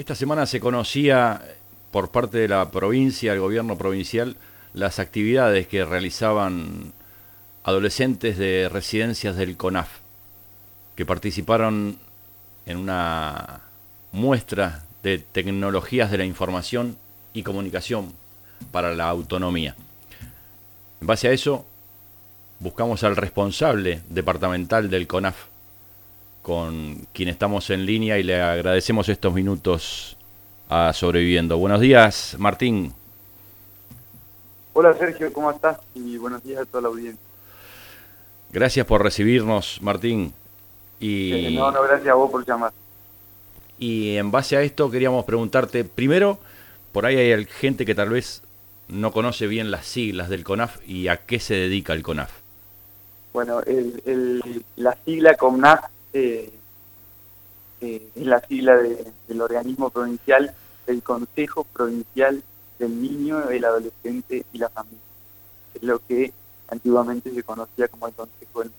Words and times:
Esta 0.00 0.14
semana 0.14 0.46
se 0.46 0.60
conocía 0.60 1.42
por 1.90 2.10
parte 2.10 2.38
de 2.38 2.48
la 2.48 2.70
provincia, 2.70 3.34
el 3.34 3.40
gobierno 3.40 3.76
provincial, 3.76 4.38
las 4.72 4.98
actividades 4.98 5.66
que 5.66 5.84
realizaban 5.84 6.94
adolescentes 7.64 8.38
de 8.38 8.70
residencias 8.70 9.36
del 9.36 9.58
CONAF, 9.58 9.90
que 10.96 11.04
participaron 11.04 11.98
en 12.64 12.78
una 12.78 13.60
muestra 14.12 14.86
de 15.02 15.18
tecnologías 15.18 16.10
de 16.10 16.16
la 16.16 16.24
información 16.24 16.96
y 17.34 17.42
comunicación 17.42 18.14
para 18.72 18.94
la 18.94 19.06
autonomía. 19.10 19.76
En 21.02 21.08
base 21.08 21.28
a 21.28 21.32
eso, 21.32 21.66
buscamos 22.58 23.04
al 23.04 23.16
responsable 23.16 24.00
departamental 24.08 24.88
del 24.88 25.06
CONAF, 25.06 25.49
con 26.42 27.06
quien 27.12 27.28
estamos 27.28 27.70
en 27.70 27.86
línea 27.86 28.18
y 28.18 28.22
le 28.22 28.40
agradecemos 28.40 29.08
estos 29.08 29.32
minutos 29.34 30.16
a 30.68 30.92
Sobreviviendo. 30.92 31.58
Buenos 31.58 31.80
días, 31.80 32.36
Martín. 32.38 32.92
Hola 34.72 34.94
Sergio, 34.94 35.32
¿cómo 35.32 35.50
estás? 35.50 35.78
Y 35.94 36.16
buenos 36.16 36.42
días 36.42 36.62
a 36.62 36.64
toda 36.64 36.82
la 36.82 36.88
audiencia. 36.88 37.20
Gracias 38.52 38.86
por 38.86 39.02
recibirnos, 39.02 39.80
Martín. 39.82 40.32
Y, 40.98 41.54
no, 41.56 41.70
no, 41.70 41.82
gracias 41.82 42.08
a 42.08 42.14
vos 42.14 42.30
por 42.30 42.46
llamar. 42.46 42.72
Y 43.78 44.16
en 44.16 44.30
base 44.30 44.56
a 44.56 44.62
esto 44.62 44.90
queríamos 44.90 45.24
preguntarte, 45.24 45.84
primero, 45.84 46.38
por 46.92 47.06
ahí 47.06 47.16
hay 47.16 47.44
gente 47.46 47.86
que 47.86 47.94
tal 47.94 48.10
vez 48.10 48.42
no 48.88 49.12
conoce 49.12 49.46
bien 49.46 49.70
las 49.70 49.86
siglas 49.86 50.28
del 50.28 50.44
CONAF 50.44 50.78
y 50.86 51.08
a 51.08 51.18
qué 51.18 51.40
se 51.40 51.54
dedica 51.54 51.92
el 51.92 52.02
CONAF. 52.02 52.30
Bueno, 53.32 53.60
el, 53.60 54.64
la 54.76 54.96
sigla 55.04 55.36
CONAF 55.36 55.84
eh, 56.12 56.52
eh, 57.80 58.10
es 58.14 58.26
la 58.26 58.40
sigla 58.40 58.76
del 58.76 59.40
organismo 59.40 59.88
provincial 59.90 60.54
del 60.86 61.02
Consejo 61.02 61.64
Provincial 61.64 62.42
del 62.78 63.00
Niño, 63.00 63.48
el 63.48 63.64
Adolescente 63.64 64.44
y 64.52 64.58
la 64.58 64.68
Familia. 64.68 65.00
Es 65.74 65.82
lo 65.82 65.98
que 66.06 66.32
antiguamente 66.68 67.32
se 67.32 67.42
conocía 67.42 67.88
como 67.88 68.06
el 68.06 68.12
Consejo 68.14 68.60
del 68.60 68.70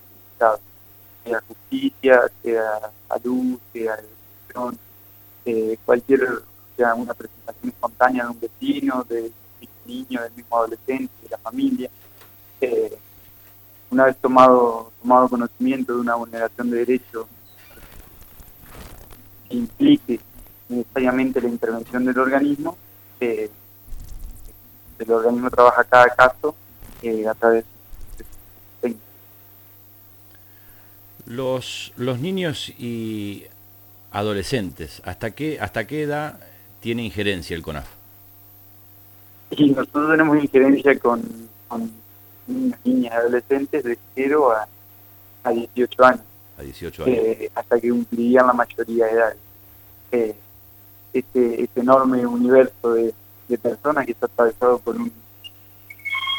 sea 1.24 1.42
justicia, 1.46 2.30
sea 2.42 2.90
salud, 3.08 3.58
sea 3.72 3.94
educación, 3.94 4.78
eh, 5.44 5.78
cualquier, 5.84 6.42
sea 6.76 6.94
una 6.94 7.14
presentación 7.14 7.68
espontánea 7.70 8.24
de 8.24 8.30
un 8.30 8.40
vecino, 8.40 9.04
de 9.08 9.22
un 9.22 9.68
niño, 9.86 10.22
del 10.22 10.32
mismo 10.32 10.56
adolescente, 10.56 11.12
de 11.22 11.28
la 11.28 11.38
familia. 11.38 11.91
Eh, 12.60 12.98
una 13.91 14.04
vez 14.04 14.16
tomado, 14.18 14.92
tomado 15.00 15.28
conocimiento 15.28 15.94
de 15.94 16.00
una 16.00 16.14
vulneración 16.14 16.70
de 16.70 16.78
derechos 16.78 17.26
que 19.48 19.56
implique 19.56 20.20
necesariamente 20.69 21.41
la 21.41 21.48
intervención 21.48 22.04
del 22.04 22.19
organismo, 22.19 22.76
eh, 23.19 23.50
el 24.98 25.10
organismo 25.10 25.50
trabaja 25.50 25.82
cada 25.84 26.09
caso 26.10 26.54
a 27.28 27.34
través 27.34 27.64
Los, 31.30 31.92
los 31.96 32.18
niños 32.18 32.70
y 32.76 33.44
adolescentes, 34.10 35.00
¿hasta 35.04 35.30
qué, 35.30 35.60
¿hasta 35.60 35.86
qué 35.86 36.02
edad 36.02 36.41
tiene 36.80 37.04
injerencia 37.04 37.54
el 37.54 37.62
CONAF? 37.62 37.86
Y 39.52 39.70
nosotros 39.70 40.10
tenemos 40.10 40.42
injerencia 40.42 40.98
con, 40.98 41.22
con 41.68 41.88
niños, 42.48 42.78
niñas 42.84 43.12
y 43.12 43.16
adolescentes 43.16 43.84
de 43.84 43.96
0 44.16 44.50
a, 44.50 44.68
a 45.48 45.52
18 45.52 46.04
años. 46.04 46.20
A 46.58 46.62
18 46.62 47.04
años. 47.04 47.16
Eh, 47.16 47.50
hasta 47.54 47.80
que 47.80 47.91
cumplirían 47.91 48.48
la 48.48 48.52
mayoría 48.52 49.06
de 49.06 49.12
edad. 49.12 49.36
Eh, 50.10 50.34
este, 51.12 51.62
este, 51.62 51.80
enorme 51.80 52.26
universo 52.26 52.94
de, 52.94 53.14
personas 53.62 54.04
que 54.04 54.12
está 54.12 54.26
atravesado 54.26 54.80
por 54.80 54.97
un, 54.97 55.12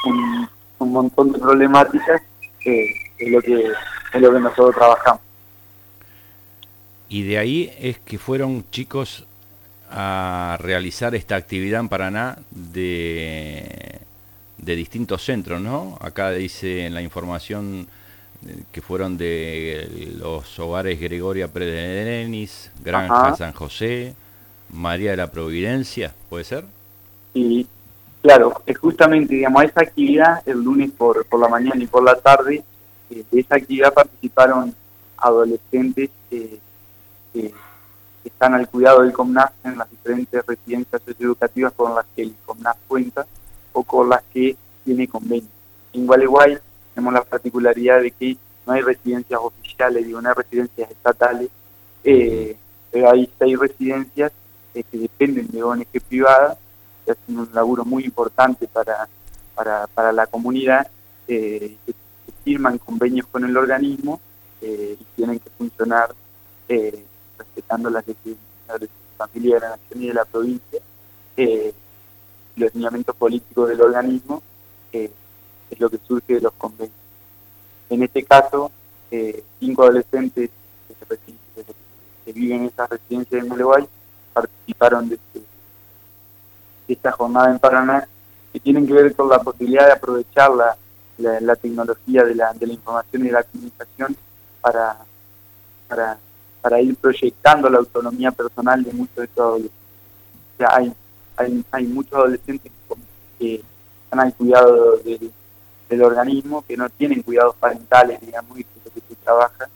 un, 0.05 0.49
un 0.79 0.91
montón 0.91 1.31
de 1.31 1.39
problemáticas 1.39 2.21
eh, 2.65 2.87
es 3.17 3.31
lo 3.31 3.41
que 3.41 3.71
es 4.13 4.21
lo 4.21 4.33
que 4.33 4.39
nosotros 4.39 4.75
trabajamos. 4.75 5.21
Y 7.09 7.23
de 7.23 7.37
ahí 7.37 7.73
es 7.79 7.99
que 7.99 8.17
fueron 8.17 8.63
chicos 8.71 9.25
a 9.89 10.57
realizar 10.61 11.13
esta 11.13 11.35
actividad 11.35 11.81
en 11.81 11.89
Paraná 11.89 12.37
de, 12.51 13.99
de 14.57 14.75
distintos 14.75 15.23
centros, 15.23 15.59
¿no? 15.59 15.97
Acá 15.99 16.31
dice 16.31 16.85
en 16.85 16.93
la 16.93 17.01
información 17.01 17.87
eh, 18.47 18.63
que 18.71 18.81
fueron 18.81 19.17
de 19.17 20.13
los 20.17 20.57
hogares 20.59 20.99
Gregoria 21.01 21.49
Predenis, 21.49 22.71
Granja 22.81 23.35
San 23.35 23.51
José, 23.51 24.15
María 24.69 25.11
de 25.11 25.17
la 25.17 25.31
Providencia, 25.31 26.13
¿puede 26.29 26.45
ser? 26.45 26.63
Sí, 27.33 27.67
claro, 28.21 28.61
es 28.65 28.77
justamente, 28.77 29.35
digamos, 29.35 29.65
esa 29.65 29.81
actividad 29.81 30.41
el 30.45 30.63
lunes 30.63 30.91
por, 30.91 31.25
por 31.25 31.41
la 31.41 31.49
mañana 31.49 31.83
y 31.83 31.87
por 31.87 32.03
la 32.03 32.15
tarde 32.15 32.63
de 33.31 33.39
esa 33.39 33.55
actividad 33.55 33.93
participaron 33.93 34.73
adolescentes 35.17 36.09
que 36.29 36.59
están 38.23 38.53
al 38.53 38.67
cuidado 38.69 39.01
del 39.01 39.13
COMNAF 39.13 39.51
en 39.63 39.77
las 39.77 39.89
diferentes 39.89 40.45
residencias 40.45 41.01
socioeducativas 41.03 41.73
con 41.73 41.95
las 41.95 42.05
que 42.15 42.23
el 42.23 42.35
COMNAF 42.45 42.77
cuenta 42.87 43.25
o 43.73 43.83
con 43.83 44.09
las 44.09 44.21
que 44.33 44.55
tiene 44.83 45.07
convenio. 45.07 45.49
En 45.93 46.05
Gualeguay 46.05 46.57
tenemos 46.93 47.13
la 47.13 47.23
particularidad 47.23 48.01
de 48.01 48.11
que 48.11 48.37
no 48.65 48.73
hay 48.73 48.81
residencias 48.81 49.39
oficiales, 49.41 50.05
digo, 50.05 50.21
no 50.21 50.29
hay 50.29 50.35
residencias 50.35 50.91
estatales, 50.91 51.49
eh, 52.03 52.55
pero 52.91 53.09
hay 53.09 53.29
seis 53.39 53.59
residencias 53.59 54.31
eh, 54.73 54.83
que 54.83 54.97
dependen 54.97 55.47
de 55.47 55.63
ONG 55.63 55.87
privadas, 56.07 56.57
que 57.05 57.11
hacen 57.11 57.39
un 57.39 57.49
laburo 57.53 57.85
muy 57.85 58.05
importante 58.05 58.67
para, 58.67 59.07
para, 59.55 59.87
para 59.87 60.11
la 60.11 60.27
comunidad, 60.27 60.87
eh, 61.27 61.75
firman 62.43 62.77
convenios 62.77 63.27
con 63.27 63.43
el 63.45 63.55
organismo 63.55 64.19
eh, 64.61 64.97
y 64.99 65.03
tienen 65.15 65.39
que 65.39 65.49
funcionar 65.51 66.13
eh, 66.67 67.05
respetando 67.37 67.89
las 67.89 68.05
leyes 68.07 68.37
familia 69.17 69.55
de 69.55 69.61
la 69.61 69.69
nación 69.69 70.03
y 70.03 70.07
de 70.07 70.13
la 70.13 70.25
provincia, 70.25 70.79
eh, 71.37 71.73
los 72.55 72.73
lineamientos 72.73 73.15
políticos 73.15 73.69
del 73.69 73.81
organismo 73.81 74.41
es 74.91 75.79
lo 75.79 75.89
que 75.89 75.99
surge 76.05 76.33
de 76.35 76.41
los 76.41 76.53
convenios. 76.53 76.95
En 77.89 78.03
este 78.03 78.23
caso, 78.23 78.71
cinco 79.59 79.83
adolescentes 79.83 80.49
que, 82.25 82.33
viven 82.33 82.61
en 82.61 82.65
esa 82.67 82.87
residencia 82.87 83.41
de 83.41 83.49
Uruguay 83.49 83.87
participaron 84.33 85.09
de, 85.09 85.15
este, 85.15 85.39
de 86.87 86.93
esta 86.93 87.11
jornada 87.11 87.51
en 87.51 87.59
Paraná 87.59 88.07
que 88.51 88.59
tienen 88.59 88.87
que 88.87 88.93
ver 88.93 89.15
con 89.15 89.29
la 89.29 89.39
posibilidad 89.39 89.85
de 89.85 89.93
aprovechar 89.93 90.51
la 90.51 90.77
la, 91.21 91.55
tecnología 91.55 92.23
de 92.23 92.35
la, 92.35 92.53
de 92.53 92.67
la 92.67 92.73
información 92.73 93.21
y 93.21 93.25
de 93.25 93.31
la 93.31 93.43
comunicación 93.43 94.15
para, 94.61 94.97
para, 95.87 96.17
para 96.61 96.81
ir 96.81 96.95
proyectando 96.95 97.69
la 97.69 97.79
autonomía 97.79 98.31
personal 98.31 98.83
de 98.83 98.93
muchos 98.93 99.15
de 99.15 99.25
estos 99.25 99.43
adolescentes. 99.43 99.81
O 100.53 100.57
sea, 100.57 100.69
hay, 100.75 100.93
hay, 101.37 101.65
hay 101.71 101.87
muchos 101.87 102.13
adolescentes 102.13 102.71
que 103.39 103.63
están 104.03 104.19
al 104.19 104.33
cuidado 104.33 104.97
del, 104.97 105.31
del 105.89 106.03
organismo, 106.03 106.63
que 106.67 106.77
no 106.77 106.89
tienen 106.89 107.21
cuidados 107.21 107.55
parentales, 107.55 108.19
digamos, 108.21 108.59
y 108.59 108.63
que 108.63 108.79
lo 108.85 108.91
que 108.91 109.01
se 109.01 109.15
trabaja 109.15 109.69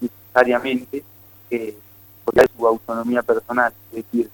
necesariamente 0.00 1.04
eh, 1.50 1.76
porque 2.24 2.40
hay 2.40 2.46
su 2.56 2.66
autonomía 2.66 3.22
personal. 3.22 3.72
Es 3.92 4.04
decir, 4.04 4.30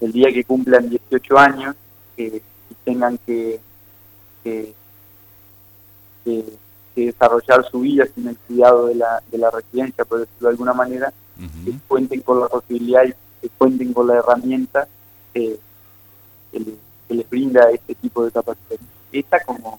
el 0.00 0.12
día 0.12 0.32
que 0.32 0.44
cumplan 0.44 0.88
18 0.88 1.38
años, 1.38 1.76
que 2.16 2.42
tengan 2.84 3.18
que, 3.18 3.60
que 4.42 4.72
que, 6.24 6.44
desarrollar 6.96 7.68
su 7.68 7.80
vida 7.80 8.04
sin 8.14 8.28
el 8.28 8.36
cuidado 8.36 8.86
de 8.86 8.94
la, 8.94 9.20
de 9.28 9.38
la 9.38 9.50
residencia, 9.50 10.04
por 10.04 10.20
decirlo 10.20 10.48
de 10.48 10.52
alguna 10.52 10.72
manera, 10.72 11.12
que 11.64 11.72
cuenten 11.88 12.20
con 12.20 12.38
la 12.38 12.46
posibilidad 12.46 13.02
y 13.04 13.12
que 13.40 13.48
cuenten 13.58 13.92
con 13.92 14.06
la 14.06 14.14
herramienta 14.14 14.86
eh, 15.34 15.58
les 17.08 17.28
brinda 17.28 17.70
este 17.70 17.94
tipo 17.94 18.24
de 18.24 18.30
capacitación. 18.30 18.88
Esta 19.12 19.40
como, 19.40 19.78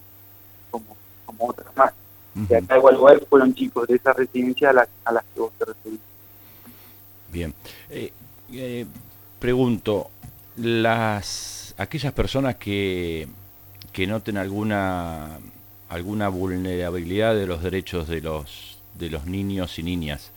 como, 0.70 0.96
como 1.24 1.48
otras 1.48 1.74
más. 1.76 1.92
que 2.48 2.56
acá 2.56 2.76
igual 2.76 3.26
fueron 3.28 3.54
chicos 3.54 3.86
de 3.88 3.96
esa 3.96 4.12
residencia 4.12 4.70
a, 4.70 4.72
las 4.72 4.88
a 5.04 5.12
las 5.12 5.24
que 5.34 5.40
vos 5.40 5.52
te 5.58 5.64
referís. 5.64 6.00
Bien. 7.32 7.54
Eh, 7.90 8.12
eh, 8.52 8.86
pregunto, 9.38 10.10
las 10.56 11.74
aquellas 11.78 12.12
personas 12.12 12.56
que, 12.56 13.28
que 13.92 14.06
noten 14.06 14.38
alguna 14.38 15.38
alguna 15.88 16.28
vulnerabilidad 16.28 17.34
de 17.34 17.46
los 17.46 17.62
derechos 17.62 18.08
de 18.08 18.20
los 18.20 18.78
de 18.98 19.10
los 19.10 19.26
niños 19.26 19.78
y 19.78 19.82
niñas, 19.82 20.32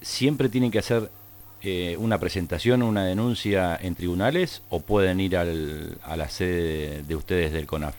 siempre 0.00 0.48
tienen 0.48 0.70
que 0.70 0.78
hacer 0.78 1.10
eh, 1.62 1.96
una 1.98 2.18
presentación, 2.18 2.82
una 2.82 3.04
denuncia 3.04 3.76
en 3.76 3.94
tribunales 3.94 4.62
o 4.68 4.80
pueden 4.80 5.20
ir 5.20 5.36
al, 5.36 5.98
a 6.04 6.16
la 6.16 6.28
sede 6.28 7.02
de, 7.02 7.16
ustedes 7.16 7.52
del 7.52 7.66
CONAF? 7.66 7.94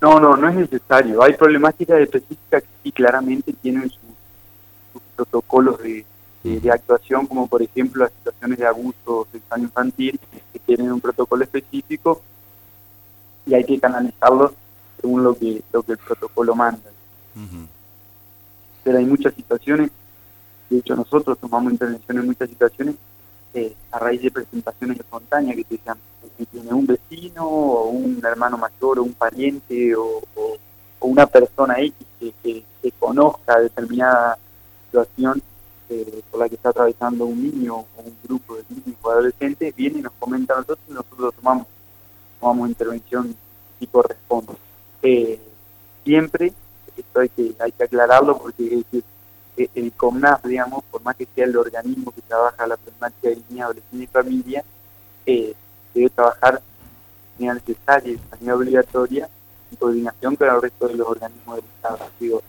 No, 0.00 0.20
no, 0.20 0.36
no 0.36 0.48
es 0.48 0.54
necesario. 0.54 1.22
Hay 1.22 1.34
problemáticas 1.34 2.00
específicas 2.00 2.62
y 2.84 2.92
claramente 2.92 3.52
tienen 3.52 3.90
sus 3.90 5.02
protocolos 5.16 5.82
de, 5.82 6.04
de, 6.44 6.70
actuación, 6.70 7.26
como 7.26 7.46
por 7.48 7.60
ejemplo 7.60 8.04
las 8.04 8.12
situaciones 8.12 8.58
de 8.58 8.66
abuso 8.66 9.26
sexual 9.32 9.62
infantil, 9.62 10.20
que 10.52 10.58
tienen 10.60 10.92
un 10.92 11.00
protocolo 11.00 11.42
específico 11.42 12.22
y 13.46 13.54
hay 13.54 13.64
que 13.64 13.78
canalizarlos 13.80 14.52
según 15.00 15.24
lo 15.24 15.34
que, 15.34 15.62
lo 15.72 15.82
que 15.82 15.92
el 15.92 15.98
protocolo 15.98 16.54
manda. 16.54 16.90
Pero 18.82 18.98
hay 18.98 19.04
muchas 19.04 19.34
situaciones, 19.34 19.90
de 20.68 20.78
hecho 20.78 20.94
nosotros 20.94 21.38
tomamos 21.38 21.72
intervención 21.72 22.18
en 22.18 22.26
muchas 22.26 22.48
situaciones 22.48 22.96
eh, 23.54 23.74
a 23.90 23.98
raíz 23.98 24.22
de 24.22 24.30
presentaciones 24.30 24.98
espontáneas 24.98 25.56
que 25.56 25.64
te 25.64 25.76
decían 25.76 25.98
que 26.38 26.46
tiene 26.46 26.72
un 26.72 26.86
vecino 26.86 27.46
o 27.46 27.88
un 27.90 28.20
hermano 28.24 28.56
mayor 28.56 28.98
o 28.98 29.02
un 29.02 29.12
pariente 29.12 29.94
o, 29.96 30.22
una 31.02 31.26
persona 31.26 31.80
X 31.80 31.94
que, 32.18 32.32
que, 32.42 32.62
que 32.82 32.92
conozca 32.92 33.58
determinada 33.58 34.36
situación 34.84 35.42
eh, 35.88 36.22
por 36.30 36.40
la 36.40 36.48
que 36.48 36.54
está 36.54 36.68
atravesando 36.68 37.24
un 37.24 37.42
niño 37.42 37.74
o 37.74 37.86
un 37.96 38.16
grupo 38.22 38.54
de 38.54 38.64
niños 38.68 38.96
o 39.02 39.10
adolescentes, 39.10 39.74
viene 39.74 39.98
y 39.98 40.02
nos 40.02 40.12
comenta 40.12 40.54
a 40.54 40.58
nosotros 40.58 40.78
y 40.88 40.92
nosotros 40.92 41.34
tomamos, 41.34 41.66
tomamos 42.38 42.68
intervención 42.68 43.34
y 43.80 43.86
corresponde. 43.86 44.52
Eh, 45.02 45.40
siempre, 46.04 46.52
esto 46.96 47.20
hay 47.20 47.28
que, 47.28 47.54
hay 47.58 47.72
que 47.72 47.84
aclararlo 47.84 48.38
porque 48.38 48.84
el 49.74 49.92
COMNAF, 49.92 50.44
digamos, 50.44 50.84
por 50.90 51.02
más 51.02 51.16
que 51.16 51.26
sea 51.34 51.44
el 51.44 51.56
organismo 51.56 52.12
que 52.12 52.22
trabaja 52.22 52.66
la 52.66 52.76
problemática 52.76 53.28
de 53.28 53.42
niños, 53.48 53.64
adolescentes 53.64 54.02
y 54.02 54.06
familia, 54.06 54.64
eh, 55.26 55.54
debe 55.94 56.10
trabajar 56.10 56.62
de 57.38 57.46
manera 57.46 57.54
necesaria 57.66 58.12
de 58.12 58.20
manera 58.30 58.56
obligatoria 58.56 59.28
en 59.70 59.76
coordinación 59.76 60.36
con 60.36 60.48
el 60.48 60.62
resto 60.62 60.88
de 60.88 60.94
los 60.94 61.08
organismos 61.08 61.56
del 61.56 61.64
Estado. 61.64 62.10
Digo, 62.18 62.42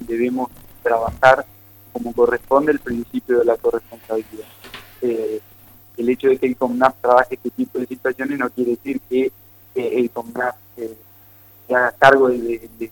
debemos 0.00 0.50
trabajar 0.82 1.46
como 1.92 2.12
corresponde 2.12 2.72
el 2.72 2.80
principio 2.80 3.38
de 3.38 3.44
la 3.44 3.56
corresponsabilidad. 3.56 4.46
Eh, 5.00 5.40
el 5.96 6.08
hecho 6.08 6.28
de 6.28 6.38
que 6.38 6.46
el 6.46 6.56
COMNAP 6.56 7.00
trabaje 7.00 7.34
este 7.34 7.50
tipo 7.50 7.78
de 7.78 7.86
situaciones 7.86 8.38
no 8.38 8.48
quiere 8.50 8.72
decir 8.72 9.00
que 9.08 9.30
el 9.74 10.10
COMNAP 10.10 10.56
eh, 10.76 10.96
se 11.66 11.74
haga 11.74 11.92
cargo 11.92 12.28
de, 12.28 12.90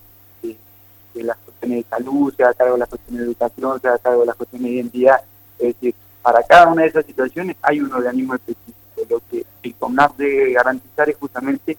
las 1.15 1.37
cuestiones 1.39 1.79
de 1.79 1.87
salud, 1.91 2.35
se 2.35 2.43
haga 2.45 2.55
cargo 2.55 2.75
de 2.75 2.81
las 2.81 2.89
cuestiones 2.89 3.21
de 3.21 3.27
educación, 3.27 3.81
se 3.81 3.89
haga 3.89 3.99
cargo 3.99 4.21
de 4.21 4.27
las 4.27 4.37
cuestiones 4.37 4.69
de 4.69 4.75
identidad. 4.75 5.21
Es 5.59 5.75
decir, 5.75 5.95
para 6.23 6.43
cada 6.43 6.69
una 6.69 6.83
de 6.83 6.89
esas 6.89 7.07
situaciones 7.07 7.57
hay 7.63 7.81
un 7.81 7.93
organismo 7.93 8.35
específico. 8.35 8.79
Lo 9.09 9.23
que 9.31 9.47
el 9.63 9.75
COMNAP 9.77 10.17
debe 10.17 10.53
garantizar 10.53 11.09
es 11.09 11.17
justamente 11.17 11.77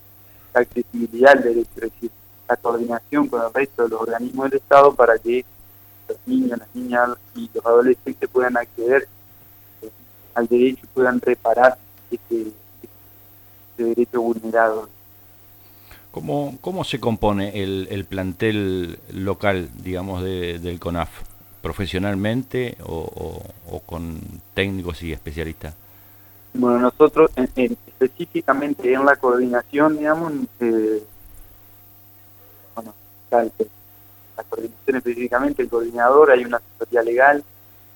la 0.53 0.61
accesibilidad 0.61 1.33
al 1.33 1.43
derecho, 1.43 1.69
es 1.75 1.81
decir, 1.81 2.11
la 2.47 2.57
coordinación 2.57 3.27
con 3.27 3.41
el 3.41 3.53
resto 3.53 3.83
de 3.83 3.89
los 3.89 4.01
organismos 4.01 4.49
del 4.49 4.59
Estado 4.59 4.93
para 4.93 5.17
que 5.17 5.45
los 6.09 6.17
niños, 6.25 6.59
las 6.59 6.75
niñas 6.75 7.09
y 7.35 7.49
los 7.53 7.65
adolescentes 7.65 8.29
puedan 8.29 8.57
acceder 8.57 9.07
eh, 9.81 9.89
al 10.33 10.47
derecho 10.47 10.81
y 10.83 10.87
puedan 10.87 11.21
reparar 11.21 11.77
este, 12.09 12.51
este 13.71 13.83
derecho 13.83 14.21
vulnerado. 14.21 14.89
¿Cómo, 16.11 16.57
¿Cómo 16.59 16.83
se 16.83 16.99
compone 16.99 17.63
el, 17.63 17.87
el 17.89 18.03
plantel 18.05 18.99
local, 19.13 19.69
digamos, 19.81 20.23
de, 20.23 20.59
del 20.59 20.79
CONAF? 20.79 21.09
¿Profesionalmente 21.61 22.75
o, 22.83 23.43
con 23.85 24.19
técnicos 24.53 25.03
y 25.03 25.13
especialistas? 25.13 25.75
Bueno, 26.53 26.79
nosotros 26.79 27.29
específicamente 27.35 28.91
en 28.91 29.05
la 29.05 29.15
coordinación, 29.15 29.97
digamos, 29.97 30.33
eh, 30.59 31.03
bueno, 32.75 32.93
la 33.29 34.43
coordinación 34.49 34.97
específicamente, 34.97 35.61
el 35.61 35.69
coordinador, 35.69 36.31
hay 36.31 36.43
una 36.43 36.57
asesoría 36.57 37.03
legal, 37.03 37.43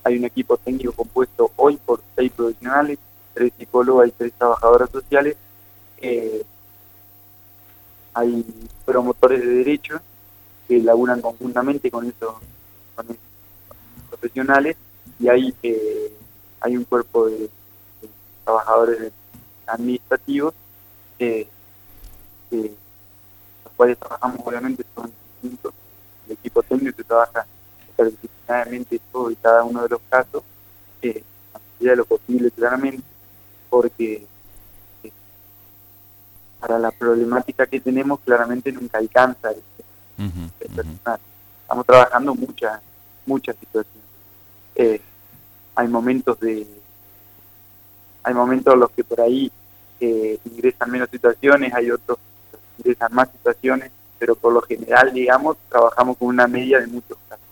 hay 0.04 0.16
un 0.16 0.24
equipo 0.24 0.56
técnico 0.56 0.92
compuesto 0.92 1.50
hoy 1.56 1.76
por 1.84 2.00
seis 2.14 2.30
profesionales, 2.30 2.98
tres 3.34 3.52
psicólogos 3.58 4.06
y 4.06 4.12
tres 4.12 4.32
trabajadoras 4.38 4.88
sociales, 4.90 5.36
eh, 5.98 6.44
hay 8.16 8.44
promotores 8.84 9.40
de 9.40 9.46
derechos 9.46 10.00
que 10.66 10.80
laburan 10.80 11.20
conjuntamente 11.20 11.90
con 11.90 12.06
esos, 12.06 12.34
profesionales 14.08 14.76
y 15.20 15.28
hay, 15.28 15.54
eh, 15.62 16.12
hay 16.60 16.76
un 16.76 16.84
cuerpo 16.84 17.26
de, 17.26 17.50
trabajadores 18.42 19.12
administrativos 19.66 20.54
eh, 21.18 21.46
los 22.50 23.72
cuales 23.76 23.98
trabajamos 23.98 24.40
obviamente 24.44 24.84
son 24.94 25.12
distintos. 25.42 25.74
El 26.26 26.32
equipo 26.32 26.62
técnico 26.62 26.96
que 26.96 27.04
trabaja 27.04 27.46
interdisciplinariamente 27.90 29.00
todo 29.12 29.30
y 29.30 29.36
cada 29.36 29.62
uno 29.64 29.82
de 29.82 29.88
los 29.90 30.00
casos, 30.08 30.42
eh, 31.02 31.22
a 31.52 31.58
medida 31.58 31.90
de 31.90 31.96
lo 31.96 32.04
posible 32.06 32.50
claramente, 32.50 33.02
porque 33.68 34.14
eh, 34.14 34.26
para 36.60 36.78
la 36.78 36.90
problemática 36.90 37.66
que 37.66 37.80
tenemos 37.80 38.20
claramente 38.20 38.72
nunca 38.72 38.98
alcanza 38.98 39.50
el, 39.50 39.62
personal. 40.58 41.20
Estamos 41.62 41.86
trabajando 41.86 42.34
muchas, 42.34 42.80
muchas 43.26 43.56
situaciones. 43.56 44.02
Eh, 44.74 45.00
hay 45.74 45.88
momentos 45.88 46.38
de 46.40 46.66
hay 48.22 48.34
momentos 48.34 48.74
en 48.74 48.80
los 48.80 48.90
que 48.90 49.04
por 49.04 49.20
ahí 49.20 49.52
eh, 50.00 50.38
ingresan 50.44 50.90
menos 50.90 51.08
situaciones, 51.10 51.72
hay 51.72 51.90
otros 51.90 52.18
que 52.50 52.58
ingresan 52.78 53.14
más 53.14 53.30
situaciones, 53.30 53.92
pero 54.18 54.34
por 54.34 54.52
lo 54.52 54.62
general, 54.62 55.12
digamos, 55.12 55.56
trabajamos 55.68 56.16
con 56.16 56.28
una 56.28 56.48
media 56.48 56.80
de 56.80 56.88
muchos 56.88 57.16
casos. 57.28 57.44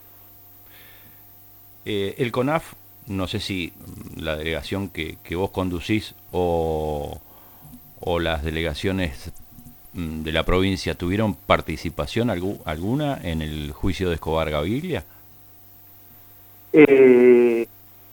Eh, 1.85 2.15
el 2.17 2.31
CONAF, 2.31 2.73
no 3.07 3.25
sé 3.27 3.39
si 3.39 3.71
la 4.17 4.35
delegación 4.35 4.89
que, 4.89 5.17
que 5.23 5.35
vos 5.35 5.51
conducís 5.51 6.13
o, 6.31 7.21
o, 7.99 8.19
las 8.19 8.43
delegaciones 8.43 9.31
mm, 9.93 10.23
de 10.23 10.31
la 10.31 10.43
provincia 10.43 10.95
tuvieron 10.95 11.33
participación 11.33 12.29
alguna 12.29 13.19
en 13.23 13.41
el 13.41 13.71
juicio 13.71 14.09
de 14.09 14.15
Escobar 14.15 14.49
Gaviria? 14.49 15.03
Eh, 16.73 17.67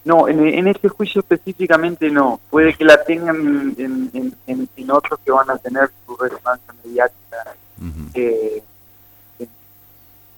no, 0.05 0.29
en, 0.29 0.47
en 0.47 0.69
este 0.69 0.89
juicio 0.89 1.21
específicamente 1.21 2.11
no. 2.11 2.41
Puede 2.51 2.75
que 2.75 2.85
la 2.85 3.03
tengan 3.05 3.75
en, 3.79 4.35
en, 4.47 4.69
en 4.77 4.91
otros 4.91 5.21
que 5.25 5.31
van 5.31 5.51
a 5.51 5.59
tener 5.59 5.91
su 6.07 6.17
resonancia 6.17 6.75
mediática 6.85 7.57
eh, 8.15 8.62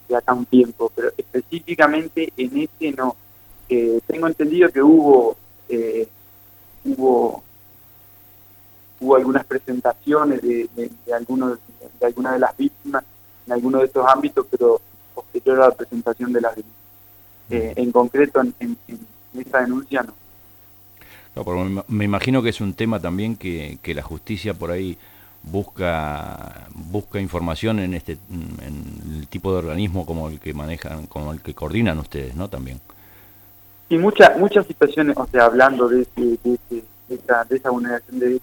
de 0.09 0.17
acá 0.17 0.33
un 0.33 0.47
tiempo, 0.47 0.91
pero 0.95 1.11
específicamente 1.17 2.33
en 2.37 2.59
este 2.59 2.93
no. 2.93 3.17
Eh, 3.69 4.01
tengo 4.07 4.27
entendido 4.27 4.71
que 4.71 4.83
hubo 4.83 5.37
eh, 5.69 6.07
hubo 6.85 7.43
hubo 9.01 9.17
algunas 9.17 9.45
presentaciones 9.45 10.41
de, 10.43 10.69
de, 10.75 11.15
algunos 11.15 11.59
de 12.01 12.07
algunas 12.07 12.35
de 12.35 12.39
las 12.39 12.57
víctimas 12.57 13.05
en 13.47 13.53
algunos 13.53 13.83
de 13.83 13.87
estos 13.87 14.07
ámbitos, 14.07 14.47
pero 14.51 14.81
posterior 15.15 15.63
a 15.63 15.69
la 15.69 15.75
presentación 15.75 16.33
de 16.33 16.41
las 16.41 16.57
eh, 17.51 17.73
en 17.77 17.93
concreto 17.93 18.41
en, 18.41 18.55
en, 18.59 18.79
esta 19.39 19.61
denuncia 19.61 20.03
no. 20.03 20.15
No, 21.37 21.85
me 21.89 22.05
imagino 22.05 22.43
que 22.43 22.51
es 22.51 22.61
un 22.61 22.75
tema 22.75 23.01
también 23.01 23.37
que, 23.37 23.79
que 23.83 23.95
la 23.95 24.03
justicia 24.03 24.55
por 24.55 24.71
ahí 24.71 24.97
busca 25.43 26.69
busca 26.71 27.21
información 27.21 27.79
en 27.79 27.95
este 27.95 28.17
en 28.31 29.19
el 29.19 29.29
tipo 29.29 29.53
de 29.53 29.59
organismo 29.59 30.07
como 30.07 30.29
el 30.29 30.41
que 30.41 30.55
manejan 30.55 31.07
como 31.07 31.33
el 31.33 31.43
que 31.43 31.55
coordinan 31.55 31.99
ustedes 31.99 32.35
no 32.35 32.49
también. 32.49 32.81
Y 33.89 33.99
muchas 33.99 34.39
muchas 34.39 34.67
situaciones 34.67 35.17
o 35.17 35.27
sea 35.27 35.45
hablando 35.45 35.89
de, 35.89 36.07
de, 36.17 36.39
de, 36.45 36.85
esa, 37.11 37.45
de 37.45 37.57
esa 37.57 37.71
vulneración 37.71 38.19
de 38.19 38.41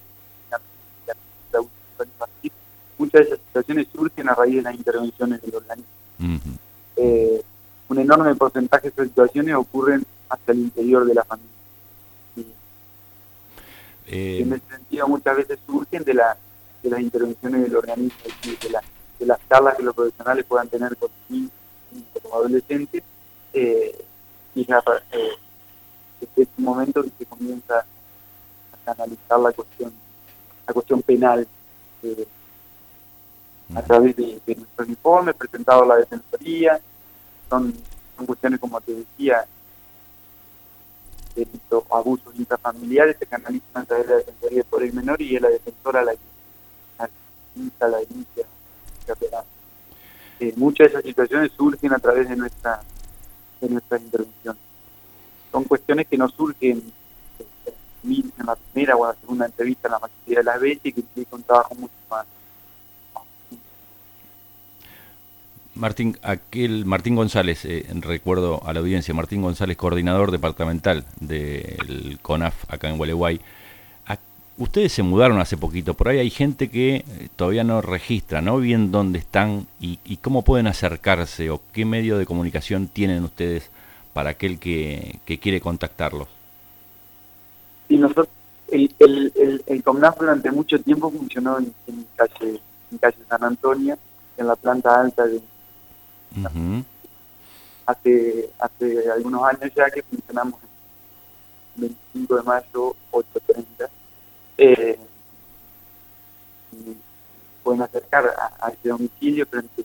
muchas 2.98 3.22
de 3.22 3.28
esas 3.28 3.40
situaciones 3.40 3.88
surgen 3.94 4.30
a 4.30 4.36
raíz 4.36 4.56
de 4.56 4.62
las 4.62 4.76
intervenciones 4.76 5.42
del 5.42 5.56
organismo. 5.56 5.92
Eh, 6.96 7.42
un 7.90 8.00
enorme 8.00 8.36
porcentaje 8.36 8.84
de 8.84 8.90
esas 8.90 9.08
situaciones 9.08 9.56
ocurren 9.56 10.06
hasta 10.30 10.52
el 10.52 10.60
interior 10.60 11.06
de 11.06 11.14
la 11.14 11.24
familia. 11.24 11.52
Eh, 14.08 14.42
en 14.42 14.54
ese 14.54 14.68
sentido 14.70 15.08
muchas 15.08 15.38
veces 15.38 15.60
surgen 15.66 16.04
de, 16.04 16.14
la, 16.14 16.38
de 16.84 16.90
las 16.90 17.00
intervenciones 17.00 17.64
del 17.64 17.76
organismo, 17.76 18.20
de, 18.62 18.70
la, 18.70 18.84
de 19.20 19.26
las 19.26 19.40
charlas 19.48 19.78
que 19.78 19.84
los 19.84 19.96
profesionales 19.96 20.46
puedan 20.46 20.68
tener 20.68 20.96
con 20.98 21.10
niños, 21.30 21.52
como 22.22 22.36
adolescentes, 22.36 23.04
eh, 23.54 24.06
y 24.54 24.66
ya, 24.66 24.84
eh, 25.12 25.30
este 26.22 26.62
momento 26.62 27.04
que 27.04 27.12
se 27.20 27.26
comienza 27.26 27.86
a 28.86 28.92
analizar 28.92 29.40
la 29.40 29.52
cuestión, 29.52 29.94
la 30.68 30.74
cuestión 30.74 31.02
penal 31.02 31.48
eh, 32.04 32.28
a 33.76 33.82
través 33.82 34.16
de, 34.16 34.42
de 34.46 34.56
nuestro 34.56 34.86
informe 34.86 35.34
presentado 35.34 35.84
a 35.84 35.88
la 35.88 35.96
Defensoría, 35.96 36.80
son, 37.50 37.74
son 38.18 38.26
cuestiones 38.26 38.60
como 38.60 38.80
te 38.82 38.94
decía, 38.94 39.46
delitos 41.36 41.84
abusos 41.90 42.36
intrafamiliares 42.36 43.18
se 43.18 43.26
canalizan 43.26 43.84
a 43.84 43.86
través 43.86 44.08
de 44.08 44.14
la 44.14 44.18
Defensoría 44.20 44.64
por 44.66 44.84
el 44.84 44.94
Menor 44.94 45.22
y 45.22 45.36
es 45.36 45.42
la 45.42 45.50
defensora 45.50 46.04
la 46.04 46.14
que 46.14 46.20
inicia 47.56 47.88
la 47.88 48.02
inicia 48.04 48.46
eh, 50.40 50.54
muchas 50.56 50.86
de 50.86 50.92
esas 50.92 51.04
situaciones 51.04 51.52
surgen 51.52 51.94
a 51.94 52.00
través 52.00 52.28
de 52.28 52.36
nuestra 52.36 52.82
de 53.60 53.70
nuestra 53.70 54.00
intervención. 54.00 54.58
Son 55.52 55.64
cuestiones 55.66 56.08
que 56.08 56.18
no 56.18 56.28
surgen 56.30 56.92
en 58.04 58.46
la 58.46 58.56
primera 58.56 58.96
o 58.96 59.06
en 59.06 59.10
la 59.10 59.16
segunda 59.22 59.46
entrevista 59.46 59.88
en 59.88 59.92
la 59.92 60.00
mayoría 60.00 60.40
de 60.40 60.44
las 60.44 60.60
veces 60.60 60.86
y 60.86 60.94
que 60.94 61.00
implica 61.02 61.36
un 61.36 61.44
trabajo 61.44 61.76
mucho 61.76 61.94
más 62.10 62.26
Martín, 65.74 66.18
aquel 66.22 66.86
Martín 66.86 67.16
González, 67.16 67.64
eh, 67.66 67.86
recuerdo 68.02 68.62
a 68.66 68.74
la 68.74 68.82
audiencia, 68.82 69.14
Martín 69.14 69.42
González, 69.42 69.78
coordinador 69.78 70.30
departamental 70.30 71.06
del 71.20 72.20
CONAF 72.22 72.54
acá 72.68 72.90
en 72.90 72.98
Gualeguay. 72.98 73.40
Ustedes 74.58 74.92
se 74.92 75.02
mudaron 75.02 75.40
hace 75.40 75.58
poquito, 75.58 75.96
por 75.96 76.10
ahí 76.10 76.20
hay 76.20 76.30
gente 76.30 76.70
que 76.70 76.98
eh, 76.98 77.04
todavía 77.36 77.64
no 77.64 77.82
registra, 77.82 78.42
no 78.42 78.58
bien 78.58 78.92
dónde 78.92 79.18
están 79.18 79.66
y, 79.80 79.98
cómo 80.18 80.44
pueden 80.44 80.68
acercarse 80.68 81.50
o 81.50 81.62
qué 81.74 81.84
medio 81.84 82.20
de 82.20 82.28
comunicación 82.28 82.88
tienen 82.88 83.24
ustedes 83.24 83.72
para 84.14 84.32
aquel 84.32 84.60
que, 84.60 85.20
quiere 85.42 85.62
contactarlos. 85.62 86.28
Sí, 87.92 87.98
nosotros, 87.98 88.30
el, 88.70 88.96
el, 89.00 89.64
el, 89.68 89.84
CONAF 89.84 90.18
durante 90.18 90.50
mucho 90.50 90.82
tiempo 90.82 91.12
funcionó 91.12 91.58
en, 91.60 91.74
calle, 92.16 92.62
en 92.90 92.98
calle 93.00 93.18
San 93.28 93.44
Antonio, 93.44 93.98
en 94.38 94.48
la 94.48 94.56
planta 94.56 95.02
alta 95.02 95.26
de, 95.28 95.42
hace, 97.86 98.50
hace 98.60 99.12
algunos 99.12 99.44
años 99.44 99.74
ya 99.76 99.90
que 99.90 100.04
funcionamos 100.04 100.62
el 101.76 101.82
25 102.14 102.36
de 102.38 102.44
mayo, 102.44 102.96
8.30. 103.12 103.90
Eh, 104.58 105.00
pueden 107.62 107.82
acercar 107.82 108.34
a, 108.62 108.70
ese 108.70 108.88
domicilio 108.88 109.46
frente, 109.48 109.84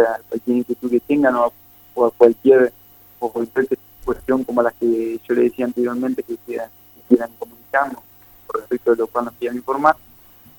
a 0.00 0.18
cualquier 0.28 0.56
inquietud 0.56 0.90
que 0.90 0.98
tengan 0.98 1.36
o 1.36 2.04
a, 2.04 2.10
cualquier 2.10 2.72
o 3.20 3.30
cualquier 3.30 3.68
cuestión 4.04 4.42
como 4.42 4.60
la 4.60 4.72
que 4.72 5.20
yo 5.24 5.34
le 5.36 5.42
decía 5.42 5.66
anteriormente 5.66 6.24
que 6.24 6.36
quieran, 6.38 6.68
quieran 7.08 7.30
comunicarnos 7.38 8.02
respecto 8.54 8.92
de 8.92 8.96
lo 8.98 9.06
cual 9.08 9.26
nos 9.26 9.34
quieran 9.34 9.56
informar. 9.56 9.96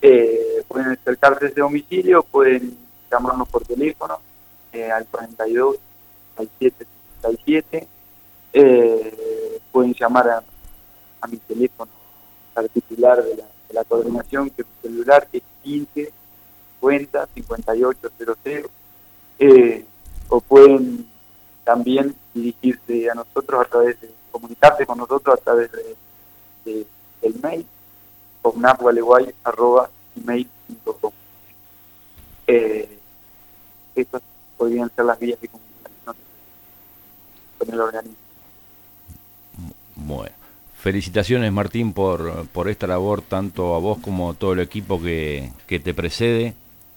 Eh, 0.01 0.63
pueden 0.67 0.91
acercarse 0.91 1.45
a 1.45 1.47
ese 1.49 1.61
domicilio, 1.61 2.23
pueden 2.23 2.77
llamarnos 3.09 3.47
por 3.47 3.63
teléfono 3.63 4.19
eh, 4.71 4.91
al 4.91 5.05
42 5.05 5.77
67 6.37 6.85
67 7.21 7.87
eh, 8.53 9.59
pueden 9.71 9.93
llamar 9.93 10.29
a, 10.29 10.43
mi 11.27 11.37
teléfono 11.37 11.89
particular 12.53 13.23
de 13.23 13.37
la, 13.37 13.45
de 13.67 13.73
la 13.73 13.83
coordinación 13.83 14.51
que 14.51 14.61
es 14.61 14.67
mi 14.67 14.89
celular 14.89 15.27
que 15.31 15.37
es 15.37 15.43
15 15.63 16.13
50 16.79 17.27
5800 17.33 18.71
eh, 19.39 19.85
o 20.29 20.39
pueden 20.39 21.07
también 21.63 22.15
dirigirse 22.31 23.09
a 23.09 23.15
nosotros 23.15 23.65
a 23.65 23.69
través 23.69 23.99
de 24.01 24.11
comunicarse 24.29 24.85
con 24.85 24.99
nosotros 24.99 25.39
a 25.39 25.43
través 25.43 25.71
de, 25.71 25.95
de 26.65 26.85
del 27.21 27.35
mail 27.41 27.65
email.com 30.15 31.11
eh, 32.47 32.99
esto 33.95 34.21
podrían 34.57 34.91
ser 34.95 35.05
las 35.05 35.19
vías 35.19 35.39
de 35.41 35.47
comunicación 35.47 36.15
con 37.57 37.73
el 37.73 37.81
organismo. 37.81 38.17
Bueno. 39.95 40.35
Felicitaciones 40.77 41.51
Martín 41.51 41.93
por, 41.93 42.47
por 42.49 42.69
esta 42.69 42.85
labor, 42.85 43.23
tanto 43.23 43.73
a 43.73 43.79
vos 43.79 43.97
como 43.97 44.29
a 44.29 44.33
todo 44.35 44.53
el 44.53 44.59
equipo 44.59 45.01
que, 45.01 45.51
que 45.65 45.79
te 45.79 45.95
precede 45.95 46.53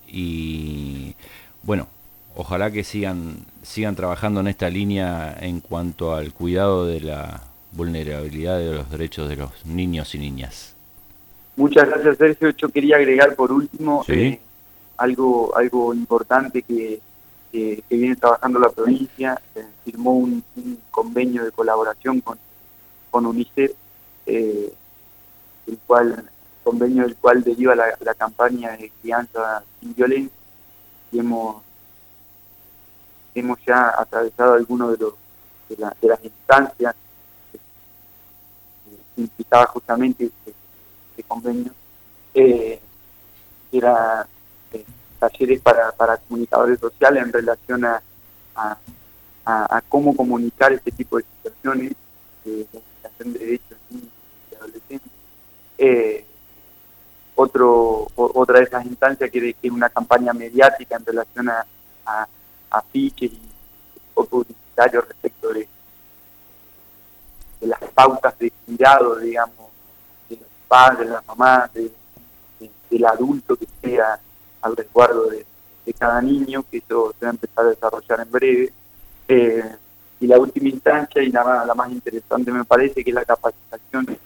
y 0.06 1.14
bueno, 1.62 1.88
ojalá 2.36 2.70
que 2.70 2.84
sigan, 2.84 3.46
sigan 3.62 3.96
trabajando 3.96 4.40
en 4.40 4.48
esta 4.48 4.68
línea 4.68 5.34
en 5.40 5.60
cuanto 5.60 6.14
al 6.14 6.34
cuidado 6.34 6.84
de 6.84 7.00
la 7.00 7.47
vulnerabilidad 7.72 8.58
de 8.58 8.72
los 8.72 8.90
derechos 8.90 9.28
de 9.28 9.36
los 9.36 9.64
niños 9.64 10.14
y 10.14 10.18
niñas. 10.18 10.74
Muchas 11.56 11.88
gracias 11.88 12.18
Sergio, 12.18 12.50
yo 12.50 12.68
quería 12.68 12.96
agregar 12.96 13.34
por 13.34 13.50
último 13.50 14.04
eh, 14.08 14.40
algo, 14.96 15.56
algo 15.56 15.92
importante 15.92 16.62
que, 16.62 17.00
que, 17.50 17.82
viene 17.90 18.16
trabajando 18.16 18.60
la 18.60 18.70
provincia, 18.70 19.40
firmó 19.84 20.16
un, 20.16 20.44
convenio 20.90 21.44
de 21.44 21.50
colaboración 21.50 22.20
con, 22.20 22.38
con 23.10 23.26
UNICEF, 23.26 23.72
eh, 24.26 24.72
el 25.66 25.78
cual 25.86 26.28
convenio 26.62 27.02
del 27.02 27.16
cual 27.16 27.42
deriva 27.42 27.74
la, 27.74 27.86
la 28.00 28.14
campaña 28.14 28.76
de 28.76 28.90
crianza 29.00 29.62
sin 29.80 29.94
violencia. 29.94 30.36
Y 31.10 31.18
hemos 31.20 31.62
hemos 33.34 33.58
ya 33.64 33.94
atravesado 33.98 34.54
algunos 34.54 34.92
de 34.92 35.04
los 35.04 35.14
de, 35.68 36.08
las 36.08 36.24
instancias 36.24 36.94
implicaba 39.20 39.66
justamente 39.66 40.24
este, 40.24 40.54
este 41.10 41.22
convenio 41.24 41.72
eh, 42.34 42.80
era 43.72 44.26
eh, 44.72 44.84
talleres 45.18 45.60
para, 45.60 45.92
para 45.92 46.16
comunicadores 46.16 46.78
sociales 46.78 47.22
en 47.24 47.32
relación 47.32 47.84
a, 47.84 48.02
a, 48.54 49.80
cómo 49.88 50.14
comunicar 50.14 50.72
este 50.72 50.90
tipo 50.90 51.16
de 51.16 51.24
situaciones 51.24 51.92
de 52.44 52.66
de 53.24 53.38
derechos 53.38 53.78
de 54.50 54.56
adolescentes. 54.56 55.12
Eh, 55.78 56.24
otro, 57.34 58.08
otra 58.16 58.58
de 58.58 58.64
esas 58.64 58.84
instancias 58.84 59.30
que 59.30 59.56
es 59.62 59.70
una 59.70 59.88
campaña 59.88 60.32
mediática 60.32 60.96
en 60.96 61.06
relación 61.06 61.48
a, 61.48 61.64
a, 62.04 62.28
a 62.70 62.82
fiches 62.82 63.32
y 63.32 63.40
publicitarios 64.14 65.06
respecto 65.06 65.52
de, 65.52 65.68
de, 67.60 67.66
las 67.66 67.80
pautas 67.94 68.38
de 68.38 68.50
cuidado, 68.66 69.16
digamos, 69.16 69.68
de 70.28 70.36
los 70.36 70.48
padres, 70.66 71.08
de 71.08 71.14
las 71.14 71.26
mamás, 71.26 71.72
de, 71.72 71.90
del 72.90 73.04
adulto 73.04 73.56
que 73.56 73.66
sea 73.82 74.18
al 74.62 74.76
resguardo 74.76 75.26
de, 75.26 75.44
cada 75.98 76.20
niño, 76.20 76.62
que 76.70 76.78
eso 76.78 77.14
se 77.18 77.24
va 77.24 77.30
a 77.30 77.34
empezar 77.34 77.64
a 77.64 77.68
desarrollar 77.70 78.20
en 78.20 78.30
breve. 78.30 78.72
Eh, 79.26 79.76
y 80.20 80.26
la 80.26 80.38
última 80.38 80.68
instancia 80.68 81.22
y 81.22 81.30
la 81.30 81.42
más, 81.42 81.66
la 81.66 81.74
más 81.74 81.90
interesante 81.90 82.52
me 82.52 82.64
parece 82.64 83.02
que 83.02 83.10
es 83.10 83.14
la 83.14 83.24
capacitación 83.24 84.04
de, 84.04 84.18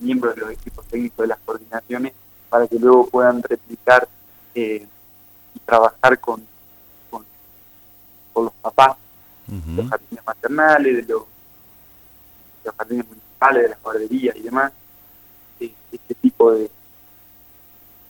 miembros 0.00 0.34
de 0.34 0.40
los 0.40 0.50
equipos 0.50 0.86
técnicos 0.86 1.18
de 1.18 1.26
las 1.26 1.38
coordinaciones 1.40 2.14
para 2.48 2.66
que 2.66 2.78
luego 2.78 3.06
puedan 3.06 3.42
replicar 3.42 4.08
eh, 4.54 4.86
y 5.54 5.58
trabajar 5.60 6.18
con, 6.18 6.42
con, 7.10 7.24
los 8.44 8.52
papás, 8.54 8.96
de 9.46 9.82
los 9.82 9.90
jardines 9.90 10.26
maternales, 10.26 11.06
de 11.06 11.12
los, 11.12 11.24
jardines 12.70 13.06
municipales, 13.06 13.62
de 13.62 13.68
las 13.70 13.82
guarderías 13.82 14.36
y 14.36 14.42
demás, 14.42 14.72
eh, 15.60 15.72
este 15.90 16.14
tipo 16.14 16.52
de, 16.52 16.70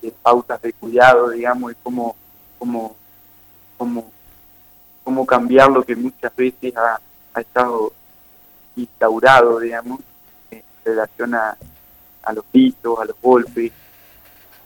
de 0.03 0.11
pautas 0.11 0.61
de 0.63 0.73
cuidado, 0.73 1.31
digamos, 1.31 1.73
y 1.73 1.75
cómo, 1.83 2.17
cómo, 2.59 2.97
cómo, 3.79 4.13
cómo 5.05 5.27
cambiar 5.27 5.71
lo 5.71 5.83
que 5.83 5.97
muchas 5.97 6.35
veces 6.37 6.75
ha, 6.77 7.01
estado 7.41 7.93
instaurado, 8.77 9.59
digamos, 9.59 10.01
en 10.51 10.63
relación 10.85 11.35
a, 11.35 11.57
a 12.23 12.33
los 12.33 12.45
pisos, 12.47 12.99
a 13.01 13.07
los 13.07 13.17
golpes, 13.23 13.73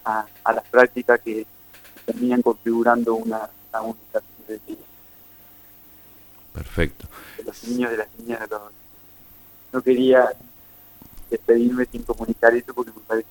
a, 0.05 0.27
a 0.43 0.53
las 0.53 0.65
prácticas 0.65 1.21
que 1.21 1.47
terminan 2.05 2.43
configurando 2.43 3.15
una, 3.15 3.49
una 3.73 3.95
de 4.49 4.61
vida. 4.67 4.83
Perfecto. 6.53 7.07
De 7.37 7.45
los 7.45 7.65
niños, 7.65 7.91
de 7.91 7.97
las 7.99 8.09
niñas, 8.19 8.41
de 8.41 8.47
los... 8.47 8.63
No 9.73 9.83
quería 9.83 10.29
despedirme 11.31 11.85
sin 11.87 12.03
comunicar 12.03 12.55
eso 12.55 12.73
porque 12.75 12.93
me 12.93 13.01
parece 13.07 13.29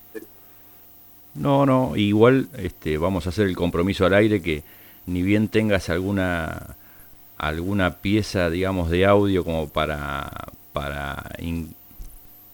no, 1.34 1.66
no, 1.66 1.96
igual 1.96 2.48
este, 2.56 2.96
vamos 2.96 3.26
a 3.26 3.28
hacer 3.28 3.46
el 3.46 3.56
compromiso 3.56 4.06
al 4.06 4.14
aire 4.14 4.40
que 4.40 4.62
ni 5.04 5.22
bien 5.22 5.48
tengas 5.48 5.90
alguna 5.90 6.76
alguna 7.36 7.96
pieza, 7.96 8.48
digamos, 8.48 8.90
de 8.90 9.04
audio 9.04 9.44
como 9.44 9.68
para, 9.68 10.30
para 10.72 11.22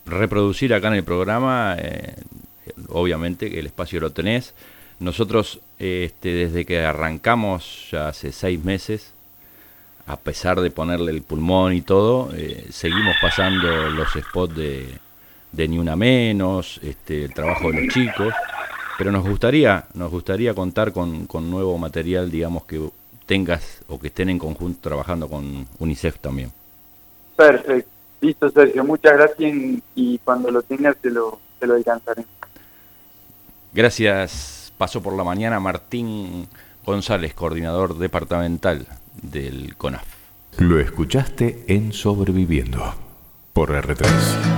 reproducir 0.05 0.75
acá 0.75 0.89
en 0.89 0.95
el 0.95 1.05
programa, 1.05 1.77
eh, 1.79 2.17
obviamente 2.89 3.61
el 3.61 3.67
espacio 3.67 4.01
lo 4.01 4.11
tenés. 4.11 4.55
Nosotros, 4.99 5.61
este, 5.79 6.31
desde 6.31 6.65
que 6.65 6.81
arrancamos 6.81 7.89
ya 7.93 8.09
hace 8.09 8.33
seis 8.33 8.65
meses, 8.65 9.13
a 10.13 10.17
pesar 10.17 10.61
de 10.61 10.71
ponerle 10.71 11.11
el 11.11 11.23
pulmón 11.23 11.73
y 11.73 11.81
todo, 11.81 12.29
eh, 12.37 12.67
seguimos 12.71 13.17
pasando 13.23 13.89
los 13.89 14.13
spots 14.13 14.55
de, 14.55 14.99
de 15.51 15.69
Ni 15.69 15.79
Una 15.79 15.97
Menos, 15.97 16.79
este, 16.83 17.25
el 17.25 17.33
trabajo 17.33 17.73
de 17.73 17.85
los 17.85 17.95
chicos, 17.95 18.35
pero 18.99 19.11
nos 19.11 19.27
gustaría, 19.27 19.87
nos 19.95 20.11
gustaría 20.11 20.53
contar 20.53 20.93
con, 20.93 21.27
con 21.27 21.51
nuevo 21.51 21.79
material, 21.79 22.31
digamos, 22.31 22.65
que 22.65 22.91
tengas 23.25 23.81
o 23.89 23.99
que 23.99 24.09
estén 24.09 24.29
en 24.29 24.39
conjunto 24.39 24.81
trabajando 24.87 25.29
con 25.29 25.67
UNICEF 25.79 26.19
también. 26.19 26.53
Perfecto. 27.35 27.91
Listo, 28.21 28.51
Sergio. 28.51 28.85
Muchas 28.85 29.15
gracias 29.15 29.53
y 29.95 30.19
cuando 30.19 30.51
lo 30.51 30.61
tengas 30.61 30.97
te 30.99 31.11
lo, 31.11 31.41
te 31.59 31.67
lo 31.67 31.75
alcanzaré. 31.75 32.27
Gracias. 33.73 34.75
Pasó 34.77 35.03
por 35.03 35.17
la 35.17 35.25
mañana 35.25 35.59
Martín 35.59 36.47
González, 36.85 37.33
coordinador 37.33 37.97
departamental 37.97 38.87
del 39.23 39.77
CONAF. 39.77 40.05
Lo 40.59 40.79
escuchaste 40.79 41.65
en 41.69 41.93
Sobreviviendo 41.93 42.95
por 43.55 43.71
R3. 43.71 44.53